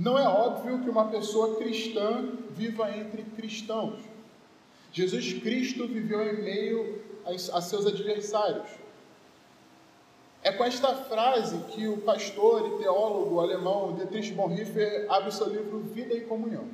[0.00, 4.00] Não é óbvio que uma pessoa cristã viva entre cristãos.
[4.90, 7.02] Jesus Cristo viveu em meio
[7.52, 8.66] a seus adversários.
[10.42, 15.50] É com esta frase que o pastor e teólogo alemão Dietrich Bonhoeffer abre o seu
[15.50, 16.64] livro Vida e Comunhão.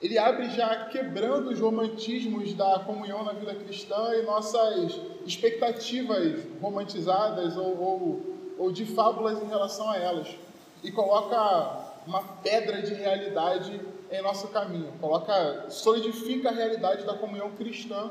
[0.00, 7.58] Ele abre já quebrando os romantismos da comunhão na vida cristã e nossas expectativas romantizadas
[7.58, 8.22] ou, ou,
[8.56, 10.34] ou de fábulas em relação a elas.
[10.82, 14.92] E coloca uma pedra de realidade em nosso caminho.
[15.00, 18.10] Coloca, solidifica a realidade da comunhão cristã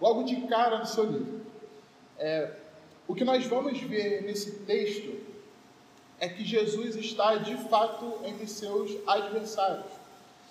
[0.00, 1.40] logo de cara no seu livro.
[2.18, 2.50] É,
[3.08, 5.18] o que nós vamos ver nesse texto
[6.18, 9.90] é que Jesus está de fato entre seus adversários.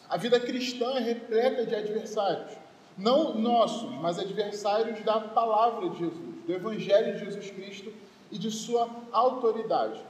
[0.10, 2.52] A vida cristã é repleta de adversários,
[2.98, 7.94] não nossos, mas adversários da palavra de Jesus, do Evangelho de Jesus Cristo
[8.32, 10.02] e de sua autoridade.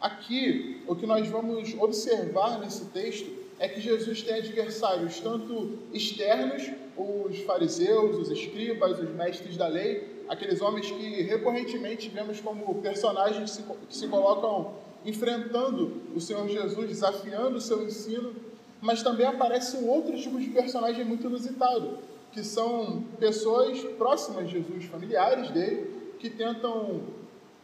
[0.00, 6.70] Aqui, o que nós vamos observar nesse texto é que Jesus tem adversários tanto externos,
[6.96, 13.62] os fariseus, os escribas, os mestres da lei, aqueles homens que recorrentemente vemos como personagens
[13.88, 18.34] que se, colocam enfrentando o Senhor Jesus, desafiando o seu ensino,
[18.80, 21.98] mas também aparece um outro tipo de personagem muito inusitado,
[22.32, 27.00] que são pessoas próximas de Jesus, familiares dele, que tentam,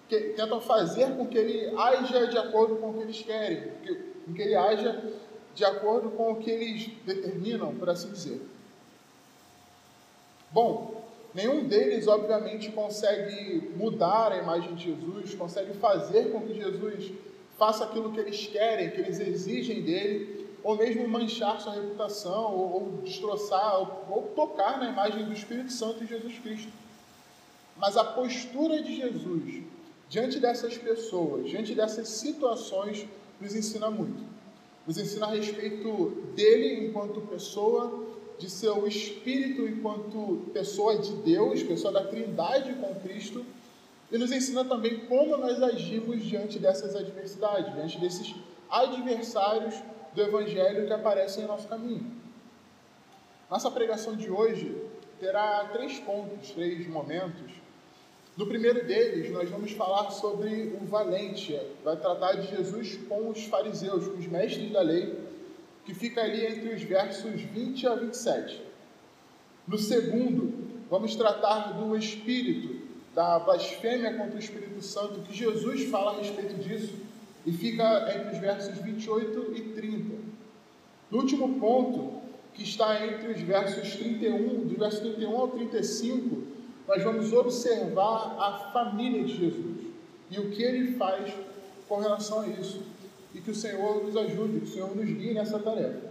[0.08, 3.94] que, tentam fazer com que ele haja de acordo com o que eles querem, que,
[4.24, 5.02] com que ele haja
[5.54, 8.40] de acordo com o que eles determinam, por assim dizer.
[10.50, 11.02] Bom,
[11.34, 17.12] nenhum deles, obviamente, consegue mudar a imagem de Jesus, consegue fazer com que Jesus
[17.58, 22.72] faça aquilo que eles querem, que eles exigem dele, ou mesmo manchar sua reputação, ou,
[22.74, 26.72] ou destroçar, ou, ou tocar na imagem do Espírito Santo de Jesus Cristo.
[27.77, 29.62] Mas a postura de Jesus
[30.08, 33.06] diante dessas pessoas, diante dessas situações,
[33.40, 34.36] nos ensina muito
[34.86, 38.06] nos ensina a respeito dele enquanto pessoa,
[38.38, 43.45] de seu espírito enquanto pessoa de Deus, pessoa da Trindade com Cristo,
[44.12, 48.34] e nos ensina também como nós agimos diante dessas adversidades, diante desses
[48.70, 49.74] adversários
[50.14, 52.14] do Evangelho que aparecem em nosso caminho.
[53.50, 54.77] Nossa pregação de hoje
[55.18, 57.50] terá três pontos, três momentos
[58.36, 63.45] no primeiro deles, nós vamos falar sobre o valente, vai tratar de Jesus com os
[63.45, 65.19] fariseus, com os mestres da lei,
[65.86, 68.63] que fica ali entre os versos 20 a 27.
[69.67, 70.52] No segundo,
[70.91, 76.55] vamos tratar do espírito, da blasfêmia contra o Espírito Santo, que Jesus fala a respeito
[76.57, 76.92] disso,
[77.46, 80.14] e fica entre os versos 28 e 30.
[81.11, 82.20] No último ponto,
[82.52, 86.55] que está entre os versos 31, do verso 31 ao 35,
[86.86, 89.86] nós vamos observar a família de Jesus
[90.30, 91.33] e o que ele faz
[91.89, 92.83] com relação a isso.
[93.35, 96.07] E que o Senhor nos ajude, que o Senhor nos guie nessa tarefa.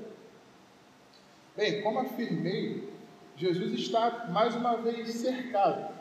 [1.56, 2.90] Bem, como afirmei,
[3.38, 5.94] Jesus está mais uma vez cercado.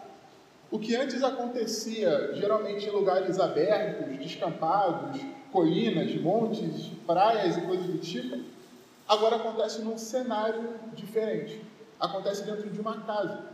[0.70, 5.20] O que antes acontecia geralmente em lugares abertos, descampados,
[5.52, 8.40] colinas, montes, praias e coisas do tipo,
[9.08, 11.62] agora acontece num cenário diferente.
[12.00, 13.53] Acontece dentro de uma casa.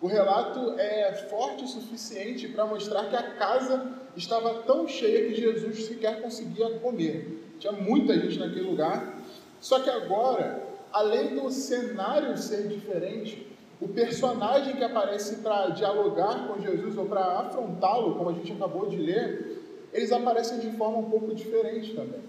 [0.00, 5.34] O relato é forte o suficiente para mostrar que a casa estava tão cheia que
[5.34, 7.54] Jesus sequer conseguia comer.
[7.58, 9.18] Tinha muita gente naquele lugar.
[9.60, 10.62] Só que agora,
[10.92, 13.46] além do cenário ser diferente,
[13.80, 18.88] o personagem que aparece para dialogar com Jesus ou para afrontá-lo, como a gente acabou
[18.88, 22.20] de ler, eles aparecem de forma um pouco diferente também.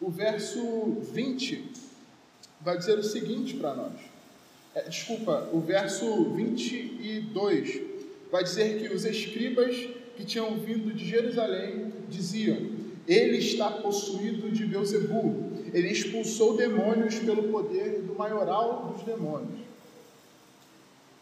[0.00, 0.60] O verso
[1.00, 1.72] 20
[2.60, 4.15] vai dizer o seguinte para nós.
[4.76, 7.80] É, desculpa, o verso 22
[8.30, 9.74] vai dizer que os escribas
[10.14, 12.58] que tinham vindo de Jerusalém diziam:
[13.08, 19.60] Ele está possuído de Beuzebu, ele expulsou demônios pelo poder do maioral dos demônios.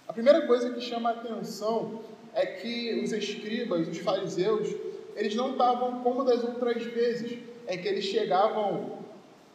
[0.09, 2.01] A primeira coisa que chama a atenção
[2.35, 4.69] é que os escribas, os fariseus,
[5.15, 7.39] eles não estavam como das outras vezes,
[7.69, 9.04] em que eles chegavam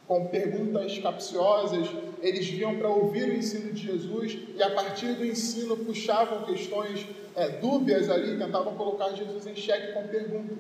[0.09, 1.87] com perguntas capciosas,
[2.19, 7.05] eles vinham para ouvir o ensino de Jesus e a partir do ensino puxavam questões
[7.35, 10.57] é, dúbias ali, tentavam colocar Jesus em xeque com perguntas.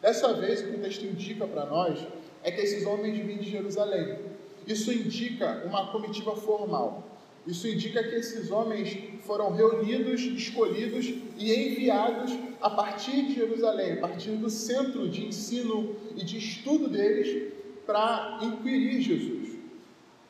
[0.00, 1.98] Dessa vez, o que o texto indica para nós
[2.44, 4.20] é que esses homens vêm de Jerusalém.
[4.64, 7.02] Isso indica uma comitiva formal.
[7.44, 12.30] Isso indica que esses homens foram reunidos, escolhidos e enviados
[12.62, 17.52] a partir de Jerusalém, a partir do centro de ensino e de estudo deles,
[17.86, 19.54] para inquirir Jesus.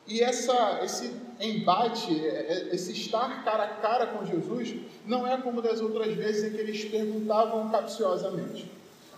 [0.06, 4.74] E essa, esse embate, é, é, esse estar cara a cara com Jesus,
[5.06, 8.70] não é como das outras vezes em que eles perguntavam capciosamente.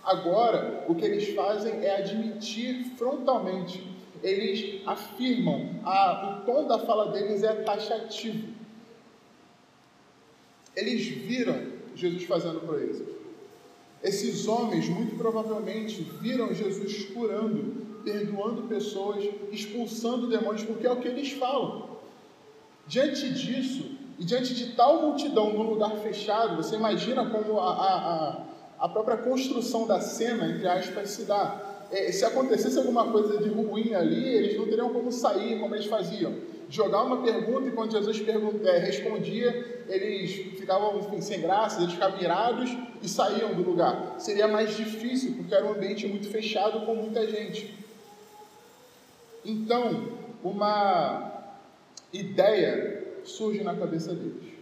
[0.03, 3.85] Agora, o que eles fazem é admitir frontalmente.
[4.23, 8.55] Eles afirmam, a, o tom da fala deles é taxativo.
[10.75, 13.07] Eles viram Jesus fazendo proezas.
[14.01, 21.09] Esses homens, muito provavelmente, viram Jesus curando, perdoando pessoas, expulsando demônios, porque é o que
[21.09, 21.97] eles falam.
[22.87, 23.83] Diante disso,
[24.17, 29.17] e diante de tal multidão num lugar fechado, você imagina como a, a, a própria
[29.17, 31.63] construção da cena, entre aspas, se dá.
[31.91, 35.85] É, se acontecesse alguma coisa de ruim ali, eles não teriam como sair, como eles
[35.85, 36.33] faziam.
[36.69, 41.93] Jogar uma pergunta e quando Jesus pergunta, é, respondia, eles ficavam enfim, sem graça, eles
[41.93, 42.69] ficavam mirados
[43.01, 44.15] e saíam do lugar.
[44.17, 47.86] Seria mais difícil, porque era um ambiente muito fechado com muita gente.
[49.47, 50.09] Então,
[50.43, 51.55] uma
[52.11, 54.53] ideia surge na cabeça deles.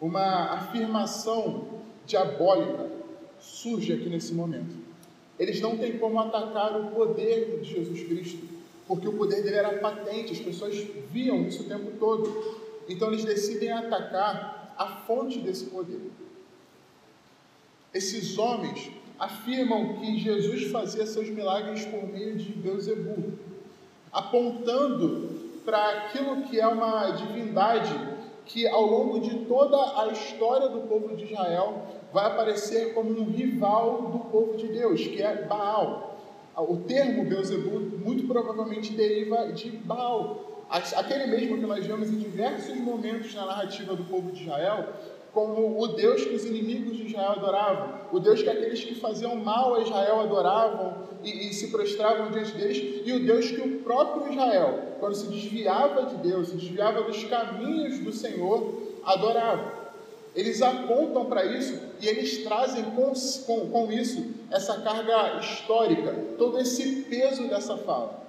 [0.00, 2.88] Uma afirmação diabólica
[3.40, 4.76] surge aqui nesse momento.
[5.36, 8.46] Eles não têm como atacar o poder de Jesus Cristo,
[8.86, 10.76] porque o poder dele era patente, as pessoas
[11.10, 12.60] viam isso o tempo todo.
[12.88, 16.00] Então eles decidem atacar a fonte desse poder.
[17.92, 23.49] Esses homens afirmam que Jesus fazia seus milagres por meio de Beuzebu,
[24.12, 27.94] apontando para aquilo que é uma divindade
[28.46, 33.24] que ao longo de toda a história do povo de Israel vai aparecer como um
[33.24, 36.18] rival do povo de Deus, que é Baal.
[36.56, 42.76] O termo Beuzebu muito provavelmente deriva de Baal, aquele mesmo que nós vemos em diversos
[42.76, 44.88] momentos na narrativa do povo de Israel,
[45.32, 49.36] como o Deus que os inimigos de Israel adoravam, o Deus que aqueles que faziam
[49.36, 53.78] mal a Israel adoravam e, e, se prostravam diante deles, e o Deus que o
[53.80, 58.72] próprio Israel, quando se desviava de Deus, se desviava dos caminhos do Senhor,
[59.04, 59.80] adorava.
[60.34, 63.12] Eles apontam para isso e eles trazem com,
[63.46, 68.20] com, com isso essa carga histórica, todo esse peso dessa fala.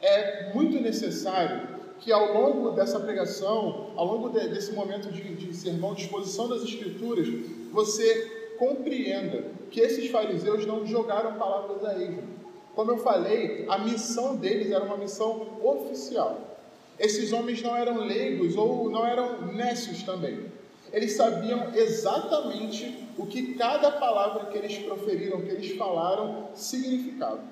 [0.00, 5.54] É muito necessário que ao longo dessa pregação, ao longo de, desse momento de, de
[5.54, 7.26] sermão, de exposição das Escrituras,
[7.72, 12.22] você compreenda que esses fariseus não jogaram palavras a esmo.
[12.74, 16.58] Como eu falei, a missão deles era uma missão oficial.
[16.98, 20.56] Esses homens não eram leigos ou não eram nécios também
[20.92, 27.42] eles sabiam exatamente o que cada palavra que eles proferiram, que eles falaram, significava.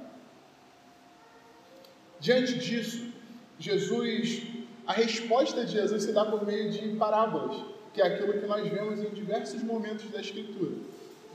[2.21, 3.13] Diante disso,
[3.59, 4.43] Jesus,
[4.87, 7.57] a resposta de Jesus se dá por meio de parábolas,
[7.93, 10.73] que é aquilo que nós vemos em diversos momentos da Escritura.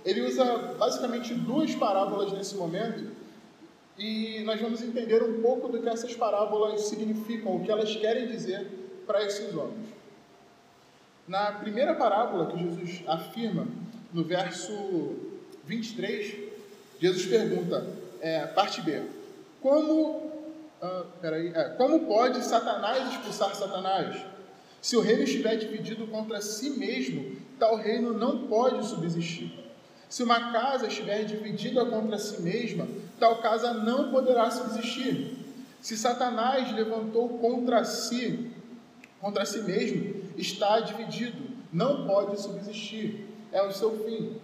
[0.06, 0.44] Ele usa
[0.78, 3.12] basicamente duas parábolas nesse momento
[3.98, 8.28] e nós vamos entender um pouco do que essas parábolas significam, o que elas querem
[8.28, 8.66] dizer
[9.06, 9.88] para esses homens.
[11.28, 13.68] Na primeira parábola que Jesus afirma,
[14.14, 15.16] no verso
[15.66, 16.36] 23,
[17.00, 17.88] Jesus pergunta,
[18.22, 19.04] é, parte B,
[19.62, 20.29] como,
[20.82, 24.26] ah, peraí, é, como pode Satanás expulsar Satanás?
[24.82, 29.70] Se o reino estiver dividido contra si mesmo, tal reino não pode subsistir.
[30.08, 32.88] Se uma casa estiver dividida contra si mesma,
[33.20, 35.38] tal casa não poderá subsistir.
[35.82, 38.52] Se Satanás levantou contra si,
[39.20, 41.38] contra si mesmo, está dividido,
[41.72, 44.40] não pode subsistir, é o seu fim.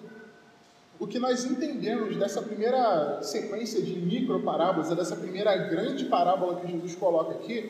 [0.97, 6.71] O que nós entendemos dessa primeira sequência de micro parábolas, dessa primeira grande parábola que
[6.71, 7.69] Jesus coloca aqui,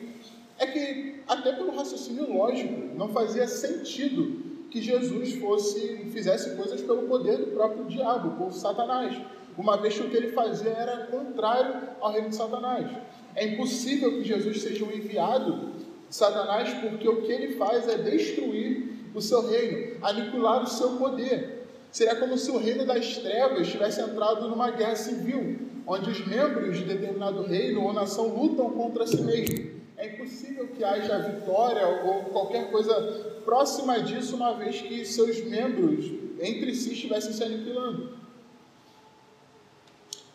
[0.60, 7.03] é que, até pelo raciocínio lógico, não fazia sentido que Jesus fosse fizesse coisas pelo
[7.03, 9.20] poder do próprio diabo, por Satanás,
[9.58, 12.89] uma vez que o que ele fazia era contrário ao reino de Satanás.
[13.36, 15.72] É impossível que Jesus seja um enviado
[16.10, 21.54] Satanás, porque o que ele faz é destruir o seu reino, aniquilar o seu poder.
[21.95, 26.77] Seria como se o reino das trevas tivesse entrado numa guerra civil, onde os membros
[26.77, 29.79] de determinado reino ou nação lutam contra si mesmo.
[29.95, 32.93] É impossível que haja vitória ou qualquer coisa
[33.45, 36.11] próxima disso, uma vez que seus membros
[36.41, 38.09] entre si estivessem se aniquilando.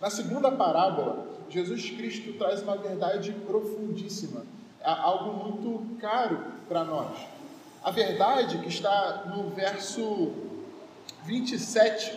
[0.01, 4.47] Na segunda parábola, Jesus Cristo traz uma verdade profundíssima
[4.81, 7.19] é algo muito caro para nós.
[7.85, 10.49] A verdade que está no verso
[11.31, 12.13] 27,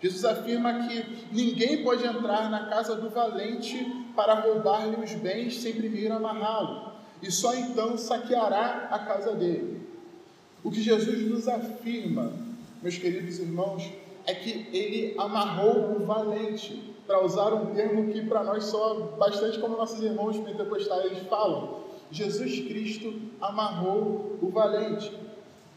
[0.00, 3.76] Jesus afirma que ninguém pode entrar na casa do valente
[4.16, 6.92] para roubar-lhe os bens sem primeiro amarrá-lo,
[7.22, 9.86] e só então saqueará a casa dele.
[10.62, 12.32] O que Jesus nos afirma,
[12.82, 13.86] meus queridos irmãos,
[14.26, 19.58] é que ele amarrou o valente, para usar um termo que para nós soa bastante
[19.58, 21.80] como nossos irmãos pentecostais falam.
[22.10, 25.12] Jesus Cristo amarrou o valente.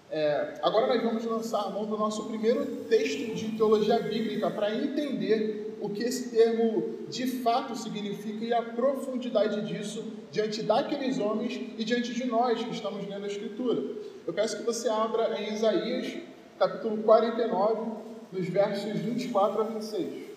[0.10, 4.74] É, agora nós vamos lançar a mão do nosso primeiro texto de teologia bíblica para
[4.74, 11.54] entender o que esse termo de fato significa e a profundidade disso diante daqueles homens
[11.78, 13.82] e diante de nós que estamos lendo a Escritura.
[14.26, 16.18] Eu peço que você abra em Isaías,
[16.58, 17.92] capítulo 49,
[18.32, 20.28] nos versos 24 a 26.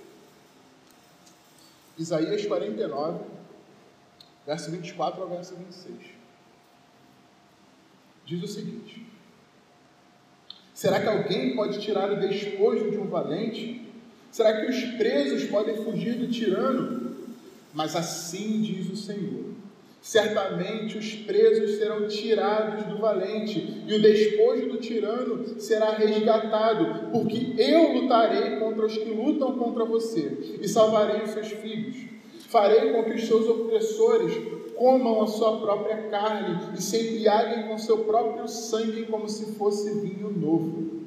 [1.96, 3.24] Isaías 49,
[4.46, 5.96] verso 24 ao verso 26.
[8.24, 9.09] Diz o seguinte:
[10.80, 13.82] Será que alguém pode tirar o despojo de um valente?
[14.30, 17.16] Será que os presos podem fugir do tirano?
[17.74, 19.44] Mas assim diz o Senhor:
[20.00, 27.52] Certamente os presos serão tirados do valente, e o despojo do tirano será resgatado, porque
[27.58, 31.94] eu lutarei contra os que lutam contra você, e salvarei os seus filhos.
[32.48, 34.32] Farei com que os seus opressores
[34.80, 40.00] comam a sua própria carne e se embriaguem com seu próprio sangue como se fosse
[40.00, 41.02] vinho novo.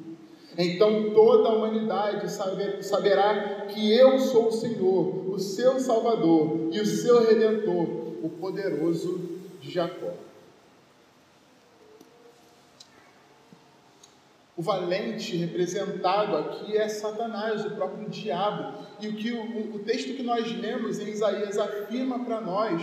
[0.56, 6.86] Então toda a humanidade saberá que eu sou o Senhor, o seu Salvador e o
[6.86, 7.88] seu Redentor,
[8.22, 10.12] o poderoso de Jacó.
[14.56, 18.84] O valente representado aqui é Satanás, o próprio diabo.
[19.00, 22.80] E o que o, o texto que nós lemos em Isaías afirma para nós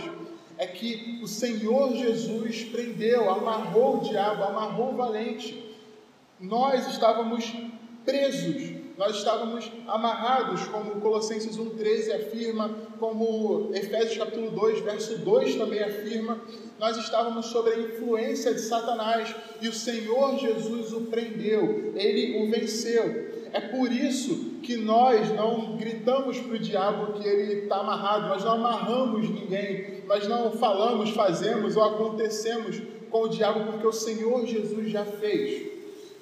[0.62, 5.60] é que o Senhor Jesus prendeu, amarrou o diabo, amarrou o valente.
[6.38, 7.52] Nós estávamos
[8.04, 15.82] presos, nós estávamos amarrados, como Colossenses 1,13 afirma, como Efésios capítulo 2, verso 2 também
[15.82, 16.40] afirma,
[16.78, 22.50] nós estávamos sob a influência de Satanás e o Senhor Jesus o prendeu, ele o
[22.50, 23.42] venceu.
[23.52, 28.44] É por isso que nós não gritamos para o diabo que ele está amarrado, nós
[28.44, 32.80] não amarramos ninguém, nós não falamos, fazemos ou acontecemos
[33.10, 35.70] com o diabo, porque o Senhor Jesus já fez.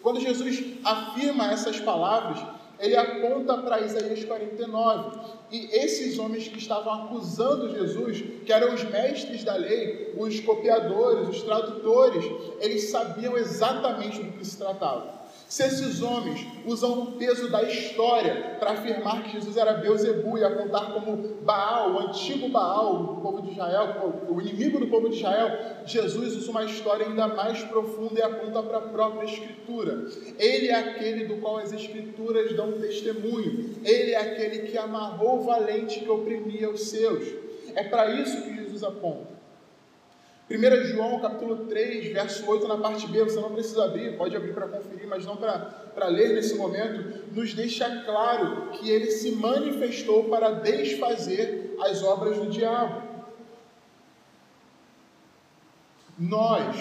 [0.02, 2.38] Quando Jesus afirma essas palavras,
[2.80, 5.20] ele aponta para Isaías 49.
[5.50, 11.28] E esses homens que estavam acusando Jesus, que eram os mestres da lei, os copiadores,
[11.28, 12.25] os tradutores,
[12.60, 15.19] eles sabiam exatamente do que se tratava.
[15.50, 20.45] Se esses homens usam o peso da história para afirmar que Jesus era Beuzebu e
[20.45, 25.16] apontar como Baal, o antigo Baal do povo de Israel, o inimigo do povo de
[25.16, 30.07] Israel, Jesus usa uma história ainda mais profunda e aponta para a própria Escritura.
[30.38, 33.75] Ele é aquele do qual as Escrituras dão testemunho.
[33.85, 37.26] Ele é aquele que amarrou o valente que oprimia os seus.
[37.75, 39.39] É para isso que Jesus aponta.
[40.50, 44.52] 1 João capítulo 3, verso 8, na parte B, você não precisa abrir, pode abrir
[44.52, 50.25] para conferir, mas não para ler nesse momento, nos deixa claro que ele se manifestou
[50.25, 53.00] para desfazer as obras do diabo.
[56.19, 56.76] Nós,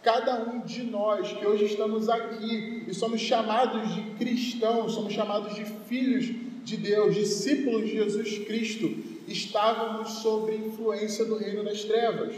[0.00, 5.56] cada um de nós que hoje estamos aqui e somos chamados de cristãos, somos chamados
[5.56, 6.26] de filhos
[6.62, 8.86] de Deus, discípulos de Jesus Cristo,
[9.26, 12.32] estávamos sob influência do reino das trevas.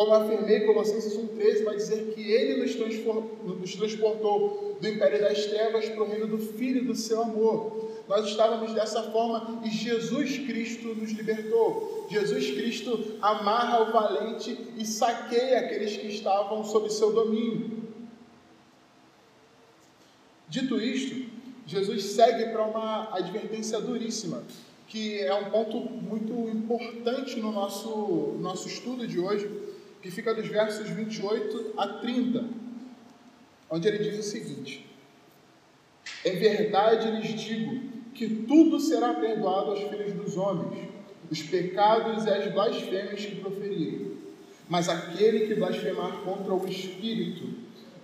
[0.00, 6.02] Como afirmei, Colossenses 1,13 vai dizer que ele nos, transportou do império das trevas para
[6.02, 7.90] o reino do Filho do seu amor.
[8.08, 12.06] Nós estávamos dessa forma e Jesus Cristo nos libertou.
[12.10, 17.70] Jesus Cristo amarra o valente e saqueia aqueles que estavam sob seu domínio.
[20.48, 21.28] Dito isto,
[21.66, 24.44] Jesus segue para uma advertência duríssima,
[24.88, 29.68] que é um ponto muito importante no nosso, nosso estudo de hoje
[30.02, 32.44] que fica dos versos 28 a 30,
[33.70, 34.86] onde ele diz o seguinte:
[36.24, 40.88] Em verdade lhes digo que tudo será perdoado aos filhos dos homens,
[41.30, 44.18] os pecados e as blasfêmias que proferirem.
[44.68, 47.48] Mas aquele que blasfemar contra o Espírito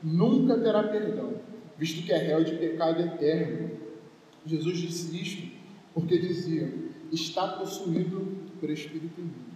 [0.02, 1.34] nunca terá perdão,
[1.78, 3.70] visto que é réu de pecado eterno.
[4.44, 5.56] Jesus disse isto
[5.94, 6.72] porque dizia:
[7.10, 9.55] está possuído por Espírito imundo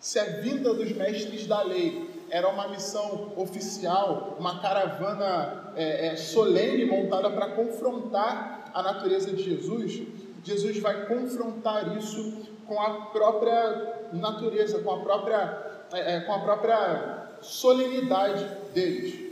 [0.00, 6.16] se a vinda dos mestres da lei era uma missão oficial, uma caravana é, é,
[6.16, 10.02] solene montada para confrontar a natureza de Jesus,
[10.42, 16.38] Jesus vai confrontar isso com a própria natureza, com a própria, é, é com a
[16.38, 19.30] própria solenidade deles.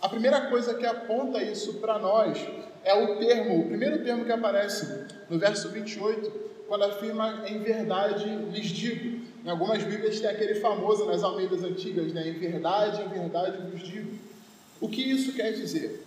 [0.00, 2.38] A primeira coisa que aponta isso para nós
[2.84, 6.30] é o termo, o primeiro termo que aparece no verso 28,
[6.68, 9.23] quando afirma em verdade lhes digo.
[9.44, 12.26] Em algumas Bíblias tem aquele famoso nas Almeidas antigas, né?
[12.26, 14.12] Em verdade, em verdade vos digo.
[14.80, 16.02] O que isso quer dizer?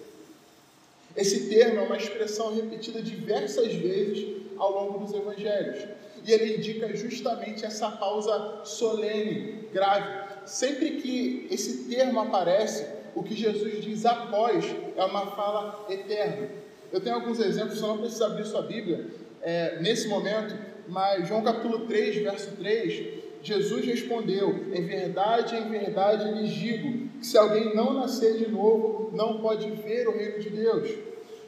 [1.15, 5.87] Esse termo é uma expressão repetida diversas vezes ao longo dos evangelhos.
[6.25, 10.27] E ele indica justamente essa pausa solene, grave.
[10.47, 14.65] Sempre que esse termo aparece, o que Jesus diz após
[14.95, 16.49] é uma fala eterna.
[16.91, 19.05] Eu tenho alguns exemplos, você não precisa abrir sua Bíblia
[19.43, 20.55] é, nesse momento,
[20.87, 27.25] mas João capítulo 3, verso 3, Jesus respondeu: Em verdade, em verdade lhes digo, que
[27.25, 30.89] se alguém não nascer de novo, não pode ver o reino de Deus.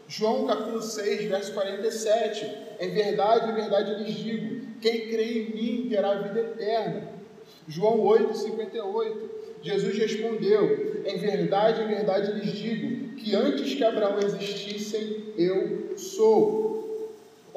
[0.07, 5.89] João capítulo 6, verso 47, Em verdade, em verdade lhes digo, quem crê em mim
[5.89, 7.09] terá vida eterna.
[7.67, 9.29] João 8, 58,
[9.61, 16.68] Jesus respondeu: Em verdade, em verdade lhes digo, que antes que Abraão existisse, eu sou.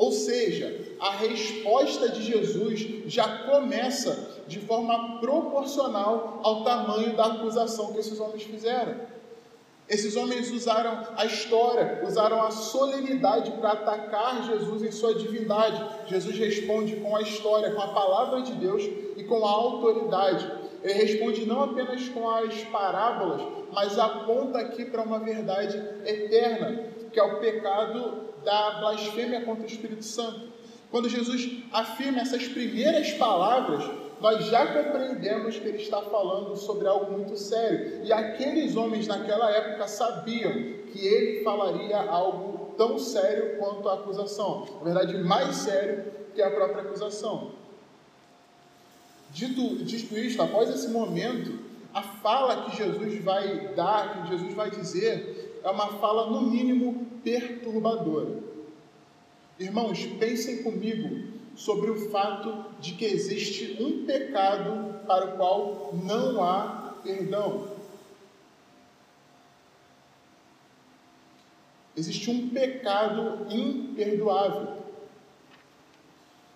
[0.02, 7.92] Ou seja, a resposta de Jesus já começa de forma proporcional ao tamanho da acusação
[7.92, 8.96] que esses homens fizeram.
[9.88, 15.80] Esses homens usaram a história, usaram a solenidade para atacar Jesus em sua divindade.
[16.08, 18.82] Jesus responde com a história, com a palavra de Deus
[19.16, 20.50] e com a autoridade.
[20.82, 23.40] Ele responde não apenas com as parábolas,
[23.72, 29.66] mas aponta aqui para uma verdade eterna, que é o pecado da blasfêmia contra o
[29.66, 30.52] Espírito Santo.
[30.90, 33.84] Quando Jesus afirma essas primeiras palavras,
[34.20, 38.04] nós já compreendemos que ele está falando sobre algo muito sério.
[38.04, 40.52] E aqueles homens naquela época sabiam
[40.92, 44.66] que ele falaria algo tão sério quanto a acusação.
[44.78, 46.04] Na verdade, mais sério
[46.34, 47.52] que a própria acusação.
[49.30, 51.58] Dito, dito isto, após esse momento,
[51.94, 57.06] a fala que Jesus vai dar, que Jesus vai dizer, é uma fala, no mínimo,
[57.22, 58.40] perturbadora.
[59.58, 66.42] Irmãos, pensem comigo sobre o fato de que existe um pecado para o qual não
[66.42, 67.68] há perdão.
[71.96, 74.78] Existe um pecado imperdoável.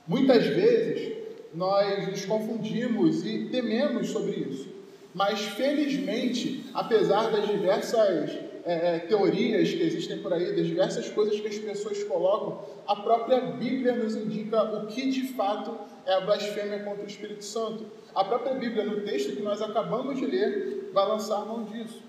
[0.07, 1.17] Muitas vezes
[1.55, 4.69] nós nos confundimos e tememos sobre isso.
[5.15, 11.39] Mas felizmente, apesar das diversas é, é, teorias que existem por aí, das diversas coisas
[11.39, 16.21] que as pessoas colocam, a própria Bíblia nos indica o que de fato é a
[16.23, 17.87] blasfêmia contra o Espírito Santo.
[18.13, 22.03] A própria Bíblia, no texto que nós acabamos de ler, vai lançar mão disso.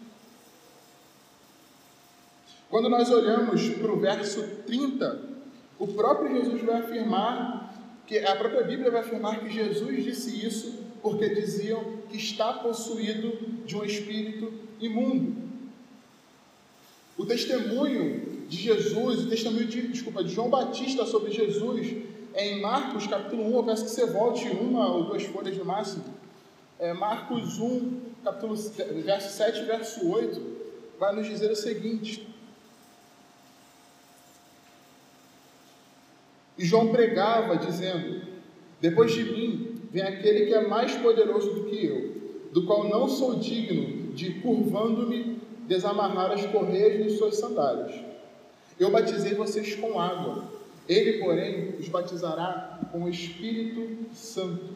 [2.72, 5.22] Quando nós olhamos para o verso 30,
[5.78, 7.72] o próprio Jesus vai afirmar
[8.08, 13.62] que a própria Bíblia vai afirmar que Jesus disse isso porque diziam que está possuído
[13.64, 15.47] de um espírito imundo.
[17.18, 21.96] O testemunho de Jesus, o testemunho de, desculpa, de João Batista sobre Jesus
[22.34, 25.66] é em Marcos capítulo 1, eu peço que você volte uma ou duas folhas no
[25.66, 26.04] máximo.
[26.78, 28.56] É Marcos 1, capítulo,
[29.04, 30.40] verso 7, verso 8,
[31.00, 32.28] vai nos dizer o seguinte.
[36.56, 38.22] E João pregava, dizendo:
[38.80, 43.08] Depois de mim vem aquele que é mais poderoso do que eu, do qual não
[43.08, 47.94] sou digno de, curvando-me, desamarrar as correias de suas sandálias.
[48.80, 50.46] Eu batizei vocês com água,
[50.88, 54.74] ele, porém, os batizará com o Espírito Santo.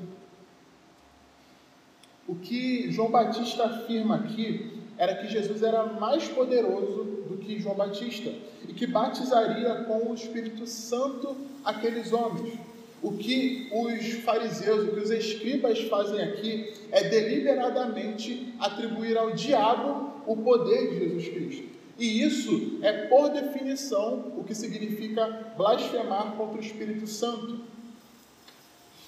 [2.28, 7.76] O que João Batista afirma aqui era que Jesus era mais poderoso do que João
[7.76, 8.32] Batista
[8.68, 12.60] e que batizaria com o Espírito Santo aqueles homens.
[13.02, 20.11] O que os fariseus, o que os escribas fazem aqui é deliberadamente atribuir ao diabo
[20.26, 21.64] o poder de Jesus Cristo.
[21.98, 27.60] E isso é, por definição, o que significa blasfemar contra o Espírito Santo.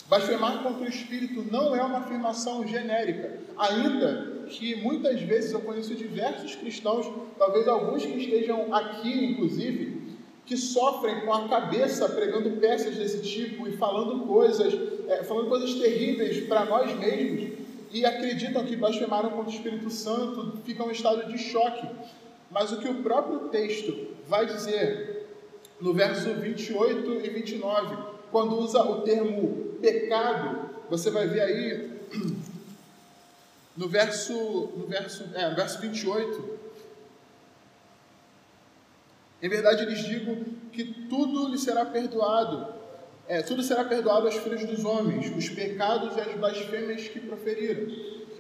[0.08, 5.96] Blasfemar contra o Espírito não é uma afirmação genérica, ainda que muitas vezes eu conheço
[5.96, 10.04] diversos cristãos, talvez alguns que estejam aqui, inclusive,
[10.46, 14.74] que sofrem com a cabeça pregando peças desse tipo e falando coisas,
[15.08, 17.53] é, falando coisas terríveis para nós mesmos
[17.94, 21.88] e acreditam que blasfemaram contra o Espírito Santo, ficam em estado de choque.
[22.50, 25.28] Mas o que o próprio texto vai dizer
[25.80, 27.96] no verso 28 e 29,
[28.32, 31.94] quando usa o termo pecado, você vai ver aí
[33.78, 34.34] no verso,
[34.76, 36.60] no verso, é, no verso 28,
[39.42, 42.74] em verdade lhes digo que tudo lhe será perdoado.
[43.28, 47.88] É, tudo será perdoado aos filhos dos homens, os pecados e as blasfêmias que proferiram.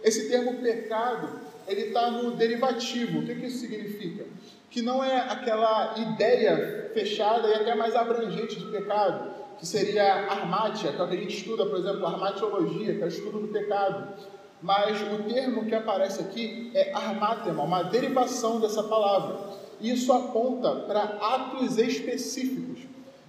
[0.03, 1.29] Esse termo pecado,
[1.67, 3.19] ele está no derivativo.
[3.19, 4.25] O que, que isso significa?
[4.69, 10.91] Que não é aquela ideia fechada e até mais abrangente de pecado, que seria armátia,
[10.91, 13.47] que é o que a gente estuda, por exemplo, armatiologia, que é o estudo do
[13.47, 14.13] pecado.
[14.61, 19.37] Mas o termo que aparece aqui é armátema, uma derivação dessa palavra.
[19.79, 22.72] Isso aponta para atos específicos.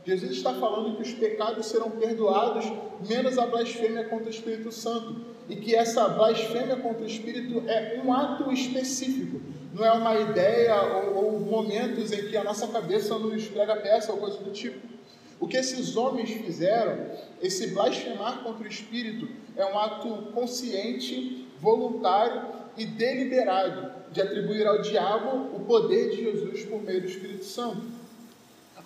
[0.05, 2.67] Jesus está falando que os pecados serão perdoados,
[3.09, 5.17] menos a blasfêmia contra o Espírito Santo.
[5.49, 9.41] E que essa blasfêmia contra o Espírito é um ato específico.
[9.73, 14.13] não é uma ideia ou, ou momentos em que a nossa cabeça nos prega peça
[14.13, 14.95] ou coisa do tipo.
[15.41, 17.11] O que esses homens fizeram,
[17.43, 22.43] esse blasfemar contra o Espírito, é um ato consciente, voluntário
[22.77, 27.83] e deliberado de atribuir ao diabo o poder de Jesus por meio do Espírito Santo.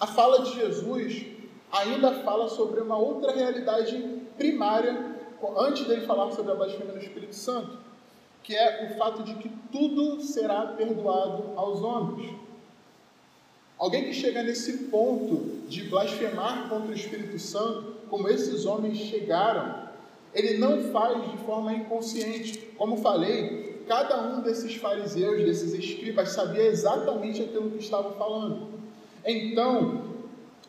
[0.01, 1.27] A fala de Jesus
[1.73, 3.97] ainda fala sobre uma outra realidade
[4.37, 5.17] primária,
[5.59, 7.79] antes dele falar sobre a blasfêmia do Espírito Santo,
[8.45, 12.33] que é o fato de que tudo será perdoado aos homens.
[13.77, 19.89] Alguém que chega nesse ponto de blasfemar contra o Espírito Santo, como esses homens chegaram,
[20.33, 22.59] ele não faz de forma inconsciente.
[22.77, 28.78] Como falei, cada um desses fariseus, desses escribas, sabia exatamente aquilo que estava falando.
[29.31, 30.05] Então,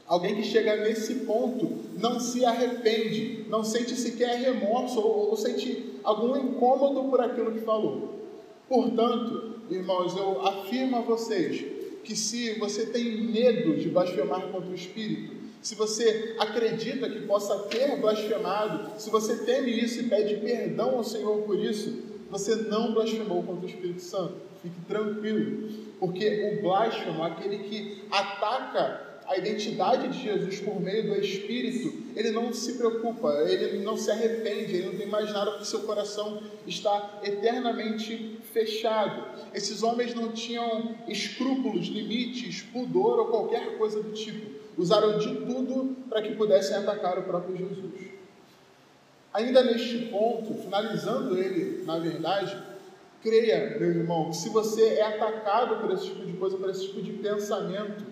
[0.06, 5.96] alguém que chega nesse ponto não se arrepende, não sente sequer remorso ou, ou sente
[6.04, 8.20] algum incômodo por aquilo que falou.
[8.68, 11.66] Portanto, irmãos, eu afirmo a vocês
[12.04, 17.58] que se você tem medo de blasfemar contra o Espírito, se você acredita que possa
[17.60, 21.98] ter blasfemado, se você teme isso e pede perdão ao Senhor por isso,
[22.30, 24.36] você não blasfemou contra o Espírito Santo.
[24.62, 31.20] Fique tranquilo, porque o blasfemo, aquele que ataca a identidade de Jesus por meio do
[31.20, 35.66] Espírito, ele não se preocupa, ele não se arrepende, ele não tem mais nada porque
[35.66, 39.24] seu coração está eternamente fechado.
[39.54, 44.50] Esses homens não tinham escrúpulos, limites, pudor ou qualquer coisa do tipo.
[44.76, 48.10] Usaram de tudo para que pudessem atacar o próprio Jesus.
[49.32, 52.58] Ainda neste ponto, finalizando ele, na verdade,
[53.22, 56.88] creia, meu irmão, que se você é atacado por esse tipo de coisa, por esse
[56.88, 58.06] tipo de pensamento,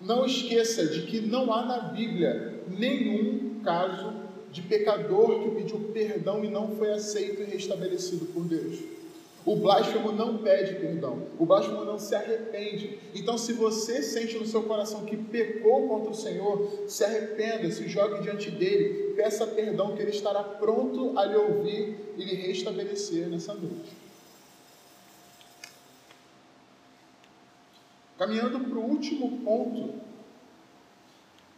[0.00, 4.12] não esqueça de que não há na Bíblia nenhum caso
[4.50, 8.99] de pecador que pediu perdão e não foi aceito e restabelecido por Deus.
[9.44, 12.98] O blasfemo não pede perdão, o blasfemo não se arrepende.
[13.14, 17.88] Então, se você sente no seu coração que pecou contra o Senhor, se arrependa, se
[17.88, 23.28] jogue diante dele, peça perdão, que ele estará pronto a lhe ouvir e lhe restabelecer
[23.28, 23.98] nessa noite.
[28.18, 29.94] Caminhando para o último ponto,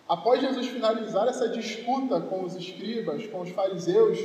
[0.08, 4.20] após Jesus finalizar essa disputa com os escribas, com os fariseus,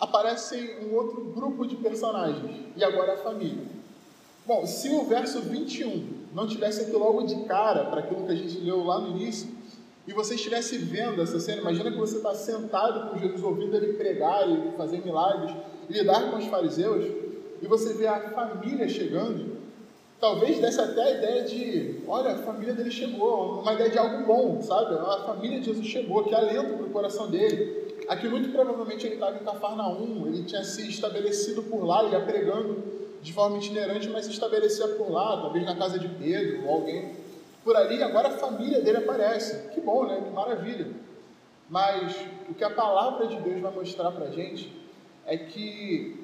[0.00, 3.64] aparece um outro grupo de personagens, e agora a família.
[4.46, 8.36] Bom, se o verso 21 não tivesse aqui logo de cara para aquilo que a
[8.36, 9.48] gente leu lá no início,
[10.06, 13.94] e você estivesse vendo essa cena, imagina que você está sentado com Jesus, ouvindo ele
[13.94, 15.56] pregar e fazer milagres,
[15.88, 17.06] lidar com os fariseus,
[17.62, 19.53] e você vê a família chegando,
[20.24, 24.24] talvez desse até a ideia de, olha, a família dele chegou, uma ideia de algo
[24.24, 24.94] bom, sabe?
[24.94, 27.94] A família de Jesus chegou, que alento para o coração dele.
[28.08, 32.82] Aqui muito provavelmente ele estava em Cafarnaum, ele tinha se estabelecido por lá, ia pregando
[33.20, 37.12] de forma itinerante, mas se estabelecia por lá, talvez na casa de Pedro ou alguém
[37.62, 39.74] por ali, agora a família dele aparece.
[39.74, 40.22] Que bom, né?
[40.24, 40.86] Que maravilha.
[41.68, 42.16] Mas
[42.48, 44.72] o que a palavra de Deus vai mostrar para a gente
[45.26, 46.23] é que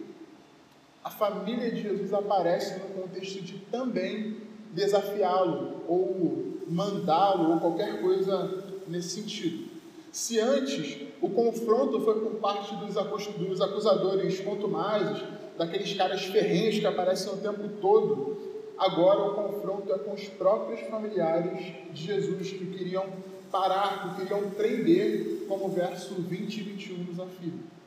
[1.03, 4.37] a família de Jesus aparece no contexto de também
[4.73, 9.71] desafiá-lo, ou mandá-lo, ou qualquer coisa nesse sentido.
[10.13, 15.23] Se antes o confronto foi por parte dos acusadores contumazes,
[15.57, 18.37] daqueles caras ferrenhos que aparecem o tempo todo,
[18.79, 23.07] agora o confronto é com os próprios familiares de Jesus que queriam
[23.51, 27.80] parar, que queriam prender, como o verso 20 e 21 nos afirma.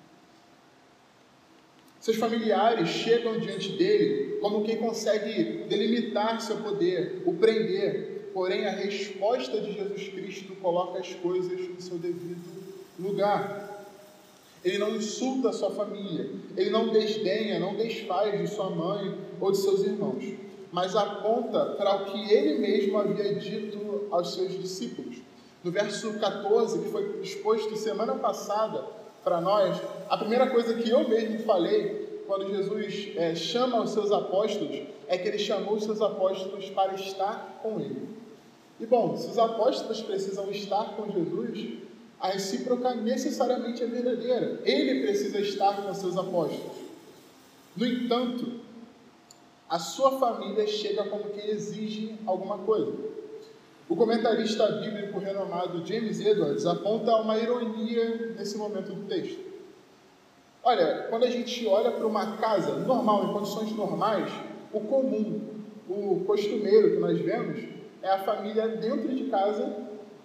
[2.03, 8.71] Seus familiares chegam diante dele como quem consegue delimitar seu poder, o prender, porém a
[8.71, 12.43] resposta de Jesus Cristo coloca as coisas no seu devido
[12.99, 13.87] lugar.
[14.65, 19.53] Ele não insulta a sua família, ele não desdenha, não desfaz de sua mãe ou
[19.53, 20.25] de seus irmãos,
[20.73, 25.19] mas aponta para o que ele mesmo havia dito aos seus discípulos.
[25.63, 28.83] No verso 14, que foi exposto semana passada,
[29.23, 29.79] para nós,
[30.13, 35.17] a primeira coisa que eu mesmo falei quando Jesus é, chama os seus apóstolos é
[35.17, 38.09] que ele chamou os seus apóstolos para estar com ele.
[38.79, 41.79] E bom, se os apóstolos precisam estar com Jesus,
[42.19, 44.61] a recíproca necessariamente é verdadeira.
[44.63, 46.77] Ele precisa estar com seus apóstolos.
[47.75, 48.59] No entanto,
[49.67, 52.93] a sua família chega como que exige alguma coisa.
[53.89, 59.52] O comentarista bíblico renomado James Edwards aponta uma ironia nesse momento do texto.
[60.65, 64.31] Olha, quando a gente olha para uma casa normal, em condições normais,
[64.71, 65.41] o comum,
[65.89, 67.65] o costumeiro que nós vemos
[68.01, 69.75] é a família dentro de casa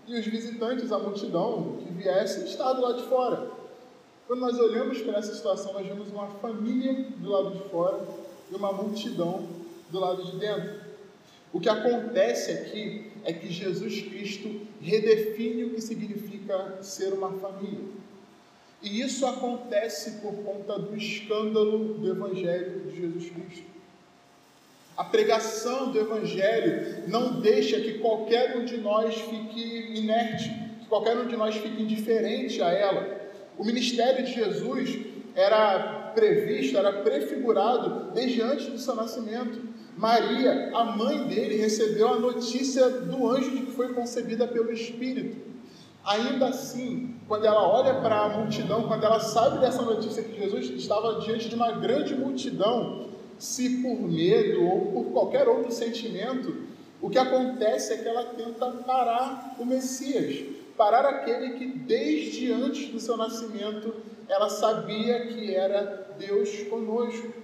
[0.07, 3.51] e os visitantes, a multidão que viesse, estar do lado de fora.
[4.29, 7.99] Quando nós olhamos para essa situação, nós vemos uma família do lado de fora
[8.49, 9.45] e uma multidão
[9.91, 10.83] do lado de dentro.
[11.53, 17.98] O que acontece aqui é que Jesus Cristo redefine o que significa ser uma família.
[18.83, 23.67] E isso acontece por conta do escândalo do Evangelho de Jesus Cristo.
[24.97, 30.49] A pregação do Evangelho não deixa que qualquer um de nós fique inerte,
[30.81, 33.19] que qualquer um de nós fique indiferente a ela.
[33.57, 34.99] O ministério de Jesus
[35.35, 39.61] era previsto, era prefigurado desde antes do seu nascimento.
[39.97, 45.48] Maria, a mãe dele, recebeu a notícia do anjo de que foi concebida pelo Espírito.
[46.09, 50.71] Ainda assim, quando ela olha para a multidão, quando ela sabe dessa notícia que Jesus
[50.71, 56.63] estava diante de uma grande multidão, se por medo ou por qualquer outro sentimento,
[57.03, 60.47] o que acontece é que ela tenta parar o Messias,
[60.79, 63.95] parar aquele que desde antes do seu nascimento
[64.27, 67.35] ela sabia que era Deus conosco.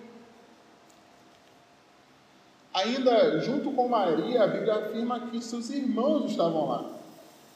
[2.72, 6.93] Ainda junto com Maria, a Bíblia afirma que seus irmãos estavam lá.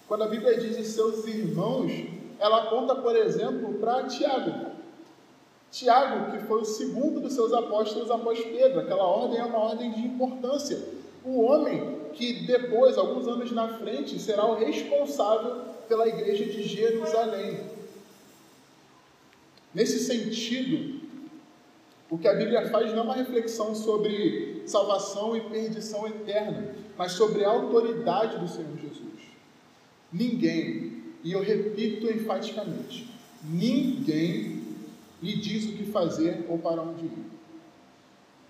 [0.08, 1.92] Quando a Bíblia diz seus irmãos,
[2.38, 4.72] ela aponta, por exemplo, para Tiago.
[5.70, 8.80] Tiago, que foi o segundo dos seus apóstolos após Pedro.
[8.80, 10.82] Aquela ordem é uma ordem de importância.
[11.22, 17.60] O homem que depois, alguns anos na frente, será o responsável pela igreja de Jerusalém.
[19.74, 21.06] Nesse sentido,
[22.08, 27.12] o que a Bíblia faz não é uma reflexão sobre salvação e perdição eterna, mas
[27.12, 29.07] sobre a autoridade do Senhor Jesus.
[30.12, 33.08] Ninguém, e eu repito enfaticamente,
[33.44, 34.62] ninguém
[35.22, 37.38] lhe diz o que fazer ou para onde ir.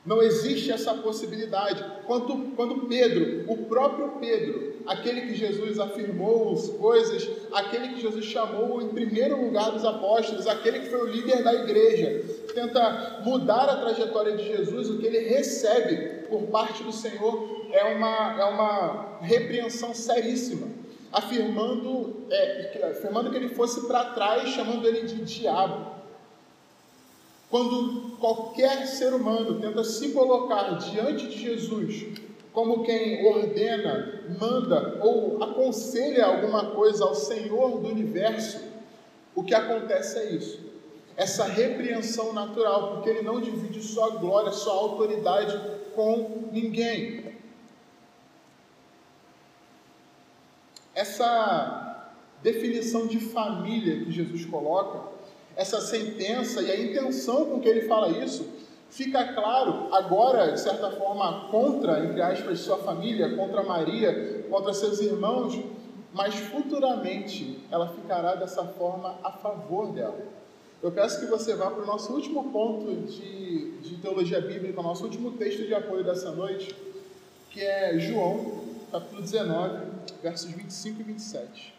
[0.08, 1.84] Não existe essa possibilidade.
[2.06, 8.24] Quando, quando Pedro, o próprio Pedro, aquele que Jesus afirmou as coisas, aquele que Jesus
[8.24, 13.64] chamou em primeiro lugar dos apóstolos, aquele que foi o líder da igreja, tenta mudar
[13.64, 18.44] a trajetória de Jesus, o que ele recebe por parte do Senhor é uma, é
[18.44, 20.68] uma repreensão seríssima,
[21.12, 25.98] afirmando, é, afirmando que ele fosse para trás, chamando ele de diabo.
[27.50, 32.06] Quando qualquer ser humano tenta se colocar diante de Jesus
[32.52, 38.60] como quem ordena, manda ou aconselha alguma coisa ao Senhor do universo,
[39.34, 40.68] o que acontece é isso.
[41.16, 45.58] Essa repreensão natural, porque ele não divide sua glória, sua autoridade
[45.94, 47.27] com ninguém.
[50.98, 52.10] Essa
[52.42, 55.12] definição de família que Jesus coloca
[55.54, 58.48] essa sentença e a intenção com que ele fala isso,
[58.90, 64.98] fica claro agora, de certa forma, contra, entre aspas, sua família, contra Maria, contra seus
[64.98, 65.56] irmãos,
[66.12, 70.18] mas futuramente ela ficará dessa forma a favor dela.
[70.82, 74.82] Eu peço que você vá para o nosso último ponto de, de teologia bíblica, o
[74.82, 76.74] nosso último texto de apoio dessa noite,
[77.50, 79.86] que é João, capítulo 19,
[80.22, 81.74] versos 25 e 27.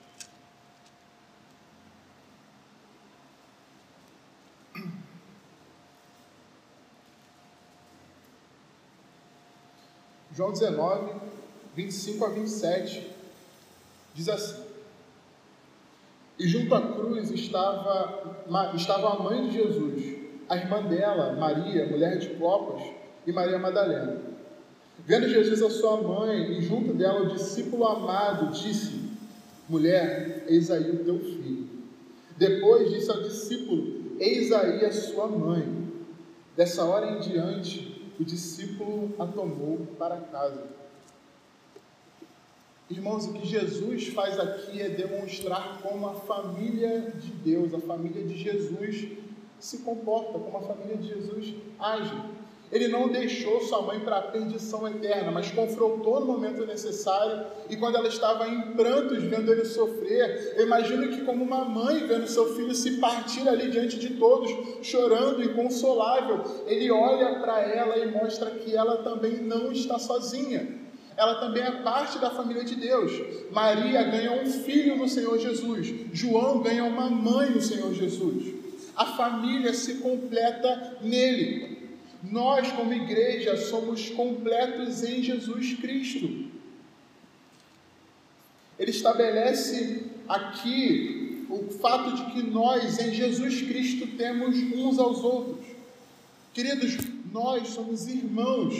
[10.31, 11.19] João 19,
[11.75, 13.11] 25 a 27,
[14.13, 14.63] diz assim:
[16.37, 18.45] E junto à cruz estava,
[18.75, 22.83] estava a mãe de Jesus, a irmã dela, Maria, mulher de Clopas,
[23.25, 24.28] e Maria Madalena.
[25.05, 28.99] Vendo Jesus a sua mãe e junto dela o discípulo amado, disse:
[29.67, 31.67] Mulher, eis aí o teu filho.
[32.37, 35.89] Depois disse ao discípulo: Eis aí a sua mãe.
[36.55, 40.63] Dessa hora em diante, o discípulo a tomou para casa.
[42.89, 48.23] Irmãos, o que Jesus faz aqui é demonstrar como a família de Deus, a família
[48.23, 49.09] de Jesus,
[49.59, 52.19] se comporta, como a família de Jesus age.
[52.71, 57.47] Ele não deixou sua mãe para a perdição eterna, mas confrontou no momento necessário.
[57.67, 62.05] E quando ela estava em prantos, vendo ele sofrer, eu imagino que, como uma mãe
[62.05, 64.51] vendo seu filho se partir ali diante de todos,
[64.83, 70.77] chorando, inconsolável, ele olha para ela e mostra que ela também não está sozinha.
[71.17, 73.11] Ela também é parte da família de Deus.
[73.51, 75.93] Maria ganha um filho no Senhor Jesus.
[76.13, 78.53] João ganha uma mãe no Senhor Jesus.
[78.95, 81.78] A família se completa nele.
[82.21, 86.49] Nós, como igreja, somos completos em Jesus Cristo.
[88.77, 95.65] Ele estabelece aqui o fato de que nós, em Jesus Cristo, temos uns aos outros.
[96.53, 96.97] Queridos,
[97.31, 98.75] nós somos irmãos.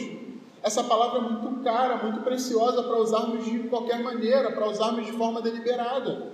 [0.61, 5.13] Essa palavra é muito cara, muito preciosa para usarmos de qualquer maneira, para usarmos de
[5.13, 6.31] forma deliberada.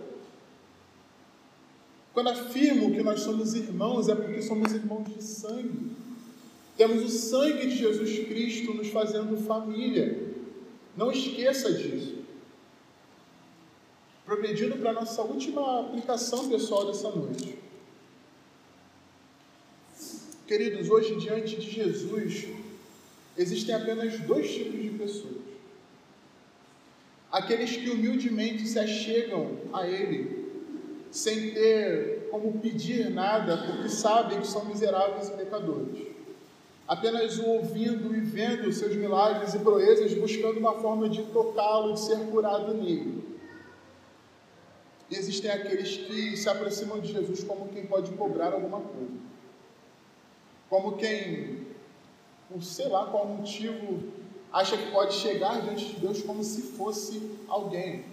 [2.13, 5.91] Quando afirmo que nós somos irmãos, é porque somos irmãos de sangue.
[6.77, 10.19] Temos o sangue de Jesus Cristo nos fazendo família.
[10.95, 12.15] Não esqueça disso.
[14.25, 17.57] Progredindo para a nossa última aplicação pessoal dessa noite.
[20.47, 22.47] Queridos, hoje diante de Jesus,
[23.37, 25.45] existem apenas dois tipos de pessoas.
[27.31, 30.45] Aqueles que humildemente se achegam a Ele,
[31.09, 36.14] sem ter como pedir nada, porque sabem que são miseráveis e pecadores.
[36.87, 41.99] Apenas o ouvindo e vendo seus milagres e proezas, buscando uma forma de tocá-lo, de
[41.99, 43.23] ser curado nele.
[45.09, 49.13] E existem aqueles que se aproximam de Jesus como quem pode cobrar alguma coisa.
[50.69, 51.65] Como quem,
[52.49, 54.03] por sei lá qual motivo,
[54.51, 58.05] acha que pode chegar diante de Deus como se fosse alguém.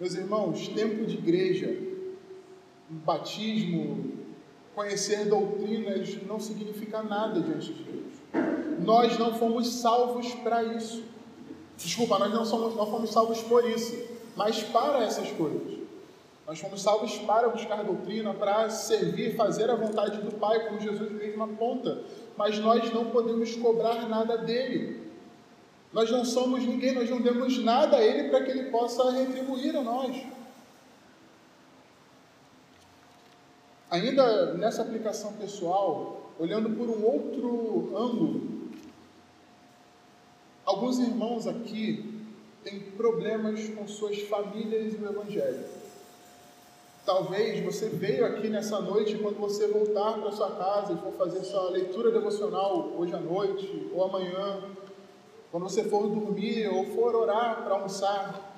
[0.00, 1.74] Meus irmãos, tempo de igreja,
[2.88, 4.25] batismo,
[4.76, 8.12] conhecer doutrinas não significa nada diante de Deus.
[8.84, 11.02] Nós não fomos salvos para isso.
[11.78, 13.96] Desculpa, nós não, somos, não fomos salvos por isso,
[14.36, 15.78] mas para essas coisas.
[16.46, 21.10] Nós fomos salvos para buscar doutrina, para servir, fazer a vontade do Pai, como Jesus
[21.10, 22.02] mesmo aponta.
[22.36, 25.00] Mas nós não podemos cobrar nada dele.
[25.90, 29.74] Nós não somos ninguém, nós não demos nada a ele para que ele possa retribuir
[29.74, 30.14] a nós.
[33.96, 38.68] Ainda nessa aplicação pessoal, olhando por um outro ângulo,
[40.66, 42.22] alguns irmãos aqui
[42.62, 45.64] têm problemas com suas famílias e o Evangelho.
[47.06, 51.42] Talvez você veio aqui nessa noite, quando você voltar para sua casa e for fazer
[51.44, 54.62] sua leitura devocional hoje à noite ou amanhã,
[55.50, 58.56] quando você for dormir ou for orar para almoçar,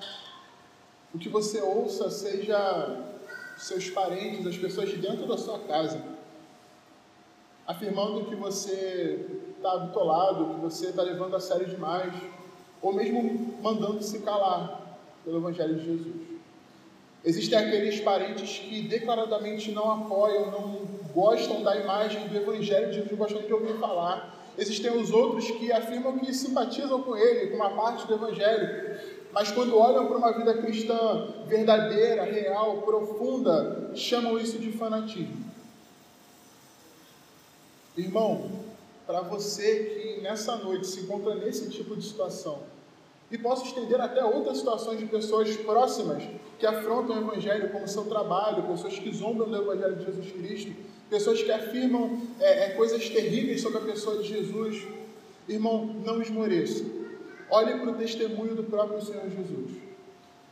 [1.13, 3.08] o que você ouça seja
[3.59, 6.01] seus parentes, as pessoas de dentro da sua casa,
[7.67, 9.25] afirmando que você
[9.57, 12.13] está bitolado, que você está levando a sério demais,
[12.81, 16.15] ou mesmo mandando se calar pelo Evangelho de Jesus.
[17.23, 20.79] Existem aqueles parentes que declaradamente não apoiam, não
[21.13, 24.35] gostam da imagem do Evangelho de Jesus, gostam de ouvir falar.
[24.57, 28.97] Existem os outros que afirmam que simpatizam com ele, com uma parte do Evangelho,
[29.31, 35.49] mas quando olham para uma vida cristã verdadeira, real, profunda, chamam isso de fanatismo.
[37.95, 38.49] Irmão,
[39.05, 42.59] para você que nessa noite se encontra nesse tipo de situação,
[43.31, 46.23] e posso estender até outras situações de pessoas próximas
[46.57, 50.71] que afrontam o Evangelho como seu trabalho, pessoas que zombam do Evangelho de Jesus Cristo,
[51.09, 54.83] pessoas que afirmam é, é, coisas terríveis sobre a pessoa de Jesus.
[55.47, 56.83] Irmão, não esmoreça.
[57.51, 59.71] Olhe para o testemunho do próprio Senhor Jesus.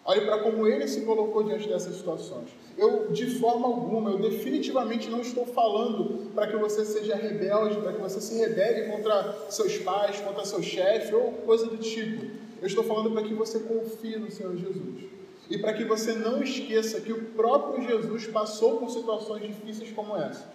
[0.04, 2.48] Olhe para como ele se colocou diante dessas situações.
[2.78, 7.92] Eu, de forma alguma, eu definitivamente não estou falando para que você seja rebelde, para
[7.92, 12.26] que você se rebele contra seus pais, contra seu chefe ou coisa do tipo.
[12.62, 15.04] Eu estou falando para que você confie no Senhor Jesus.
[15.50, 20.16] E para que você não esqueça que o próprio Jesus passou por situações difíceis como
[20.16, 20.46] essa.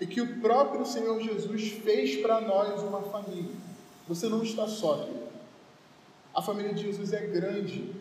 [0.00, 3.67] E que o próprio Senhor Jesus fez para nós uma família.
[4.08, 5.06] Você não está só.
[6.34, 7.92] A família de Jesus é grande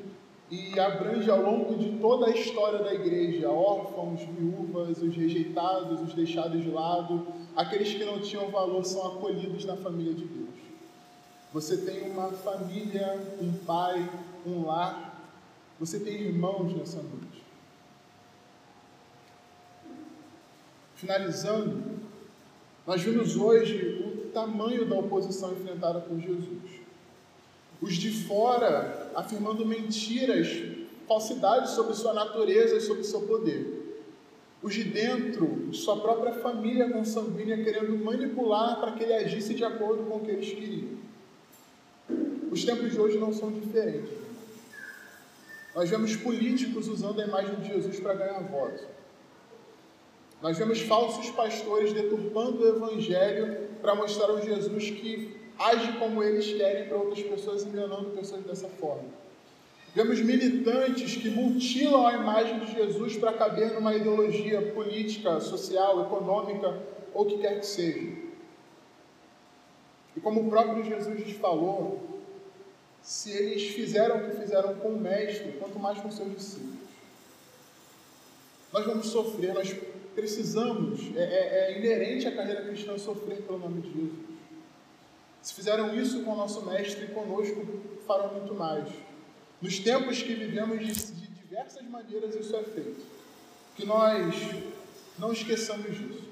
[0.50, 6.13] e abrange ao longo de toda a história da igreja órfãos, viúvas, os rejeitados, os
[6.13, 10.48] deixados de lado, aqueles que não tinham valor são acolhidos na família de Deus.
[11.52, 14.10] Você tem uma família, um pai,
[14.46, 15.22] um lar,
[15.78, 17.43] você tem irmãos nessa noite.
[20.96, 21.84] Finalizando,
[22.86, 26.82] nós vimos hoje tamanho da oposição enfrentada por Jesus.
[27.82, 30.48] Os de fora afirmando mentiras,
[31.08, 33.78] falsidades sobre sua natureza e sobre seu poder.
[34.62, 40.04] Os de dentro, sua própria família consanguínea, querendo manipular para que ele agisse de acordo
[40.06, 40.98] com o que eles queriam.
[42.52, 44.10] Os tempos de hoje não são diferentes.
[45.76, 48.82] Nós vemos políticos usando a imagem de Jesus para ganhar votos.
[50.42, 56.45] Nós vemos falsos pastores deturpando o evangelho para mostrar ao Jesus que age como eles
[56.45, 59.06] querem para outras pessoas, enganando pessoas dessa forma.
[59.96, 66.77] Vemos militantes que mutilam a imagem de Jesus para caber numa ideologia política, social, econômica
[67.13, 68.12] ou o que quer que seja.
[70.17, 72.19] E como o próprio Jesus lhes falou,
[73.02, 76.75] se eles fizeram o que fizeram com o Mestre, quanto mais com seus discípulos.
[78.73, 79.73] Nós vamos sofrer, nós
[80.18, 84.12] precisamos, é, é, é inerente à carreira cristã sofrer pelo nome de Jesus.
[85.44, 87.63] Se fizeram isso com o nosso Mestre, conosco
[88.08, 88.90] farão muito mais.
[89.62, 93.06] Nos tempos que vivemos, de, de diversas maneiras isso é feito.
[93.76, 94.34] Que nós
[95.20, 96.28] não esqueçamos disso.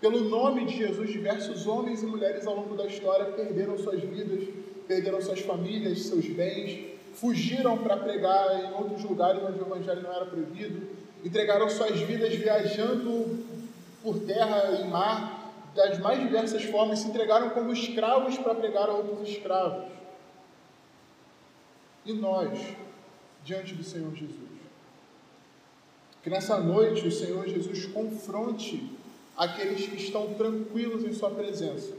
[0.00, 4.48] Pelo nome de Jesus, diversos homens e mulheres ao longo da história perderam suas vidas,
[4.88, 10.12] perderam suas famílias, seus bens, fugiram para pregar em outros lugares onde o evangelho não
[10.12, 13.44] era proibido, entregaram suas vidas viajando
[14.02, 15.36] por terra e mar
[15.74, 19.92] das mais diversas formas, se entregaram como escravos para pregar a outros escravos.
[22.04, 22.58] E nós,
[23.44, 24.56] diante do Senhor Jesus?
[26.22, 28.90] Que nessa noite o Senhor Jesus confronte
[29.36, 31.94] aqueles que estão tranquilos em Sua presença,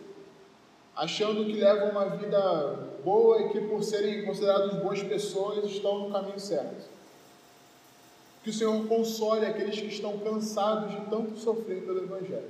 [0.96, 6.12] achando que levam uma vida boa e que, por serem considerados boas pessoas, estão no
[6.12, 6.97] caminho certo.
[8.48, 12.50] Que o Senhor console aqueles que estão cansados de tanto sofrer pelo Evangelho.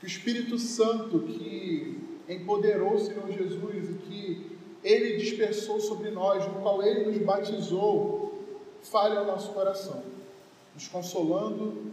[0.00, 6.46] Que o Espírito Santo, que empoderou o Senhor Jesus e que Ele dispersou sobre nós,
[6.46, 8.42] no qual Ele nos batizou,
[8.80, 10.02] fale ao nosso coração,
[10.74, 11.92] nos consolando,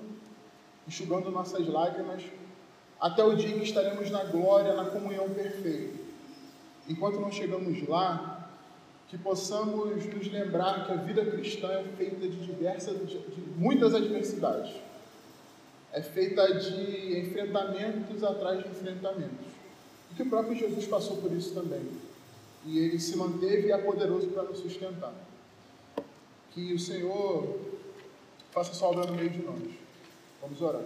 [0.87, 2.23] enxugando nossas lágrimas,
[3.01, 6.05] até o dia que estaremos na glória, na comunhão perfeita
[6.87, 8.34] enquanto não chegamos lá,
[9.15, 13.17] que possamos nos lembrar que a vida cristã é feita de diversas, de,
[13.55, 14.75] muitas adversidades.
[15.93, 19.45] É feita de enfrentamentos atrás de enfrentamentos.
[20.11, 21.87] E que o próprio Jesus passou por isso também.
[22.65, 25.13] E ele se manteve e é poderoso para nos sustentar.
[26.51, 27.57] Que o Senhor
[28.51, 29.61] faça sua obra no meio de nós.
[30.41, 30.83] Vamos orar.